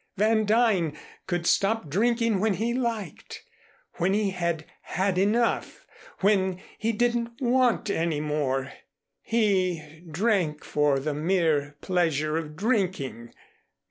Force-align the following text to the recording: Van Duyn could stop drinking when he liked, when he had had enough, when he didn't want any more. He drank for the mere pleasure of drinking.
Van 0.17 0.45
Duyn 0.47 0.97
could 1.27 1.45
stop 1.45 1.87
drinking 1.87 2.39
when 2.39 2.55
he 2.55 2.73
liked, 2.73 3.43
when 3.97 4.15
he 4.15 4.31
had 4.31 4.65
had 4.81 5.15
enough, 5.19 5.85
when 6.21 6.59
he 6.79 6.91
didn't 6.91 7.39
want 7.39 7.87
any 7.87 8.19
more. 8.19 8.73
He 9.21 10.01
drank 10.09 10.63
for 10.63 10.97
the 10.97 11.13
mere 11.13 11.75
pleasure 11.81 12.35
of 12.35 12.55
drinking. 12.55 13.31